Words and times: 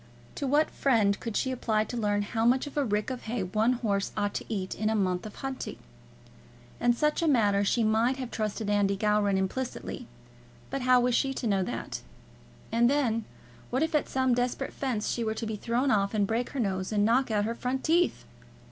To 0.33 0.47
what 0.47 0.71
friend 0.71 1.19
could 1.19 1.37
she 1.37 1.51
apply 1.51 1.83
to 1.83 1.95
learn 1.95 2.23
how 2.23 2.43
much 2.43 2.65
of 2.65 2.75
a 2.75 2.83
rick 2.83 3.11
of 3.11 3.25
hay 3.25 3.43
one 3.43 3.73
horse 3.73 4.11
ought 4.17 4.33
to 4.33 4.45
eat 4.51 4.73
in 4.73 4.89
a 4.89 4.95
month 4.95 5.27
of 5.27 5.35
hunting? 5.45 5.75
In 6.79 6.93
such 6.93 7.21
a 7.21 7.27
matter 7.27 7.63
she 7.63 7.83
might 7.83 8.17
have 8.17 8.31
trusted 8.31 8.67
Andy 8.67 8.97
Gowran 8.97 9.37
implicitly; 9.37 10.07
but 10.71 10.81
how 10.81 10.99
was 10.99 11.13
she 11.13 11.35
to 11.35 11.45
know 11.45 11.61
that? 11.61 12.01
And 12.71 12.89
then, 12.89 13.25
what 13.69 13.83
if 13.83 13.93
at 13.93 14.09
some 14.09 14.33
desperate 14.33 14.73
fence 14.73 15.07
she 15.07 15.23
were 15.23 15.35
to 15.35 15.45
be 15.45 15.55
thrown 15.55 15.91
off 15.91 16.15
and 16.15 16.25
break 16.25 16.49
her 16.49 16.59
nose 16.59 16.91
and 16.91 17.05
knock 17.05 17.29
out 17.29 17.45
her 17.45 17.53
front 17.53 17.83
teeth! 17.83 18.25